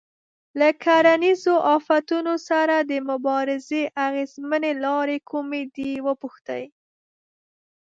[0.59, 6.63] له کرنیزو آفتونو سره د مبارزې اغېزمنې لارې کومې دي وپوښتئ.